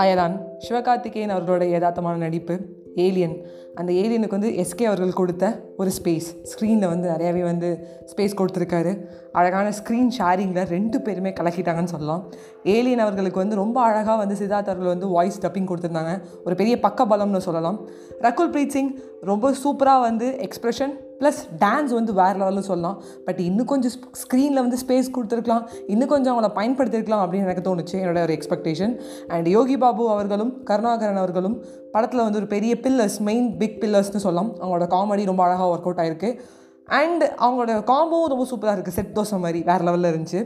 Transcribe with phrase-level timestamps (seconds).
[0.00, 2.58] அயலான் சிவகார்த்திகேயன் அவர்களோட யதார்த்தமான நடிப்பு
[2.94, 7.78] ஏலியன் அந்த ஏலியனுக்கு வந்து எஸ்கே அவர்கள் கொடுத்த ஒரு ஸ்பேஸ் ஸ்க்ரீனில் வந்து நிறையாவே வந்து
[8.16, 9.06] ஸ்பேஸ் கொடுத்துருக்காரு.
[9.32, 12.32] அழகான ஸ்க்ரீன் ஷேரிங்கில் ரெண்டு பேருமே கலக்கிட்டாங்கன்னு சொல்லலாம்.
[12.64, 16.20] ஏலியன் அவர்களுக்கு வந்து ரொம்ப அழகாக வந்து சித்தார்த் அவர்கள் வந்து வாய்ஸ் டப்பிங் கொடுத்துருந்தாங்க.
[16.44, 17.88] ஒரு பெரிய பக்க பலம்னு சொல்லலாம்.
[18.20, 22.96] ரகுல் பிரீத் சிங் ரொம்ப சூப்பராக வந்து எக்ஸ்ப்ரெஷன் ப்ளஸ் டான்ஸ் வந்து வேறு லெவலில் சொல்லலாம்.
[23.26, 25.64] பட் இன்னும் கொஞ்சம் ஸ்க்ரீனில் வந்து ஸ்பேஸ் கொடுத்துருக்கலாம்.
[25.86, 28.94] இன்னும் கொஞ்சம் அவங்கள பயன்படுத்தியிருக்கலாம் அப்படின்னு எனக்கு தோணுச்சு என்னோட ஒரு எக்ஸ்பெக்டேஷன்
[29.28, 31.56] அண்ட் யோகி பாபு அவர்களும் கருணாகரன் அவர்களும்
[31.94, 34.52] படத்தில் வந்து ஒரு பெரிய பில்லர்ஸ் மெயின் பிக் பில்லர்ஸ்னு சொல்லலாம்.
[34.60, 36.30] அவங்களோட காமெடி ரொம்ப அழகாக ஒர்க் அவுட் ஆயிருக்கு.
[37.00, 40.40] அண்ட் அவங்களோட காம்போவும் ரொம்ப சூப்பராக இருக்குது செட் தோசை மாதிரி வேறு லெவலில் இருந்துச்சு.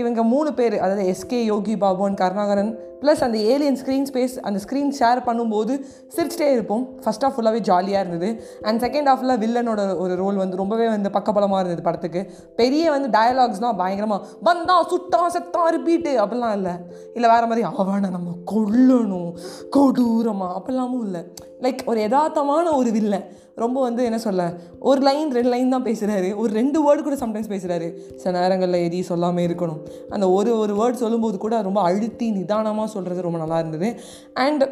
[0.00, 4.58] இவங்க மூணு பேர் அதாவது SK Yogi Babu and Karunakaran plus அந்த ஏலியன் ஸ்க்ரீன் ஸ்பேஸ் அந்த
[4.64, 5.72] ஸ்க்ரீன் ஷேர் பண்ணும்போது
[6.14, 6.84] சிரிச்சிட்டே இருப்போம்.
[7.04, 8.28] ஃபஸ்ட் ஆஃப் ஃபுல்லாகவே ஜாலியாக இருந்தது.
[8.68, 12.22] அண்ட் செகண்ட் ஆஃபில் வில்லனோட ஒரு ரோல் வந்து ரொம்பவே வந்து பக்கபலமாக இருந்தது படத்துக்கு.
[12.60, 16.74] பெரிய வந்து டயலாக்ஸ்னால் பயங்கரமாக வந்தா சுட்டான் செத்தான் ரிப்பீட்டு அப்படிலாம் இல்லை.
[17.16, 19.30] இல்லை வேறு மாதிரி அவனை நம்ம கொல்லணும்
[19.76, 21.22] கொடூரமாக அப்படிலாமும் இல்லை.
[21.66, 23.26] லைக் ஒரு யதார்த்தமான ஒரு வில்லன்
[23.62, 24.42] ரொம்ப வந்து என்ன சொல்ல
[24.90, 27.88] ஒரு லைன் ரெண்டு லைன் தான் பேசுகிறாரு ஒரு ரெண்டு வேர்டு கூட சம்டைம்ஸ் பேசுகிறாரு
[28.22, 29.81] சில நேரங்களில் எதையும் சொல்லாமல் இருக்கணும்.
[30.08, 34.00] அந்த ஒரு ஒரு வேர்ட் சொல்லும்போது கூட ரொம்ப அழுத்தி நிதானமாக சொல்கிறது ரொம்ப நல்லா இருந்தது.
[34.34, 34.64] And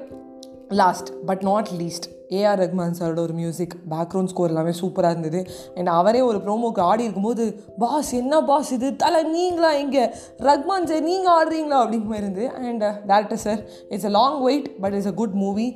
[0.68, 2.08] last but not least
[2.38, 5.40] A R சாரோட ஒரு மியூசிக் பேக்ரவுண்ட் ஸ்கோர் எல்லாமே சூப்பராக இருந்தது.
[5.76, 7.44] அண்ட் அவரே ஒரு ப்ரோமோக்கு ஆடி இருக்கும்போது
[7.84, 8.88] பாஸ் என்ன பாஸ் இது?
[9.02, 10.04] தலை நீங்களா இங்கே?
[10.48, 11.78] ரஹ்மான் சார் நீங்கள் ஆடுறீங்களா?
[11.84, 15.68] அப்படிங்கிற மாதிரி இருந்து and director sir it's a long wait but it's a good movie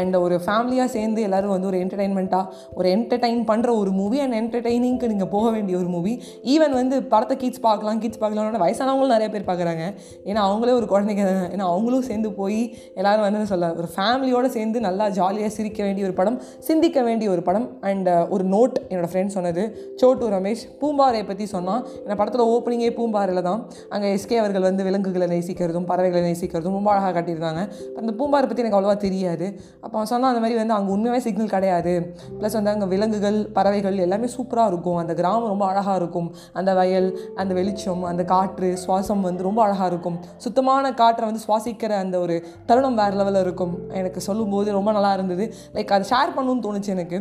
[0.00, 5.10] and ஒரு ஃபேமிலியாக சேர்ந்து எல்லோரும் வந்து ஒரு என்டர்டைன்மெண்ட்டாக ஒரு என்டர்டைன் பண்ணுற ஒரு மூவி அண்ட் என்டர்டைனிங்க்கு
[5.12, 6.14] நீங்கள் போக வேண்டிய ஒரு மூவி
[6.54, 9.84] ஈவன் வந்து படத்தை கிட்ஸ் பார்க்கலாம் கிட்ஸ் பார்க்கலாம்னு வயசானவங்களும் நிறைய பேர் பார்க்குறாங்க.
[10.28, 12.60] ஏன்னா அவங்களே ஒரு குழந்தைங்க ஏன்னா அவங்களும் சேர்ந்து போய்
[13.00, 17.42] எல்லோரும் வந்து சொல்ல ஒரு ஃபேமிலியோடு சேர்ந்து நல்லா ஜாலியாக சிரிக்க வேண்டிய ஒரு படம் சிந்திக்க வேண்டிய ஒரு
[17.48, 19.62] படம் அண்ட் uh, ஒரு நோட் என்னோடய ஃப்ரெண்ட் சொன்னது.
[20.00, 21.82] சோட்டு ரமேஷ் பூம்பாறையை பற்றி சொன்னான்.
[22.04, 23.60] இந்த படத்தில் ஓப்பனிங்கே பூம்பாறையில் தான்.
[23.94, 27.62] அங்கே எஸ்கே அவர்கள் வந்து விலங்குகளை நேசிக்கிறதும் பறவைகளை நேசிக்கிறதும் ரொம்ப அழகாக காட்டியிருந்தாங்க.
[28.00, 29.46] அந்த பூம்பாறை பற்றி எனக்கு அவ்வளோவா தெரியாது.
[29.84, 31.94] அப்போ அவன் சொன்னால் அந்த மாதிரி வந்து அங்கே உண்மையாகவே சிக்னல் கிடையாது.
[32.38, 34.98] ப்ளஸ் வந்து அங்கே விலங்குகள் பறவைகள் எல்லாமே சூப்பராக இருக்கும்.
[35.02, 36.28] அந்த கிராமம் ரொம்ப அழகாக இருக்கும்.
[36.60, 37.08] அந்த வயல்
[37.42, 40.18] அந்த வெளிச்சம் அந்த காற்று சுவாசம் வந்து ரொம்ப அழகாக இருக்கும்.
[40.46, 42.36] சுத்தமான காற்றை வந்து சுவாசிக்கிற அந்த ஒரு
[42.70, 43.74] தருணம் வேறு லெவலில் இருக்கும்.
[44.00, 45.44] எனக்கு சொல்லும்போது ரொம்ப நல்லா இருந்தது.
[45.76, 47.18] லைக் அதை ஷேர் பண்ணணும்னு தோணுச்சு எனக்கு.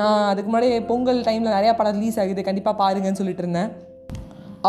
[0.00, 2.42] நான் அதுக்கு முன்னாடி பொங்கல் டைமில் நிறையா படம் ரிலீஸ் ஆகுது.
[2.48, 3.70] கண்டிப்பாக பாருங்கன்னு சொல்லிட்டு இருந்தேன்.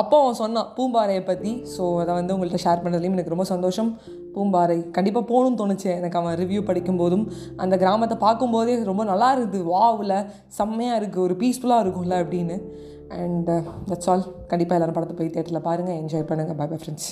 [0.01, 3.89] அப்போ அவன் சொன்னான் பூம்பாறையை பற்றி ஸோ அதை வந்து உங்கள்கிட்ட ஷேர் பண்ணுறதுலையும் எனக்கு ரொம்ப சந்தோஷம்.
[4.35, 5.89] பூம்பாறை கண்டிப்பாக போகணும்னு தோணுச்சு.
[5.99, 7.25] எனக்கு அவன் ரிவ்யூ படிக்கும்போதும்
[7.63, 9.61] அந்த கிராமத்தை பார்க்கும்போதே ரொம்ப நல்லா இருக்குது.
[9.73, 10.17] வாவில்
[10.59, 12.57] செம்மையாக இருக்குது ஒரு பீஸ்ஃபுல்லாக இருக்கும்ல அப்படின்னு.
[13.21, 13.51] அண்ட்
[13.89, 17.09] தட்ஸ் uh, ஆல் கண்டிப்பாக எல்லோரும் படத்தை போய் தேட்டரில் பாருங்கள் என்ஜாய் பண்ணுங்கள் பை பை ஃப்ரெண்ட்ஸ்